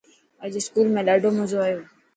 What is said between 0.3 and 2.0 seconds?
اڄ اسڪول ۾ ڏاڌو مزو آيو.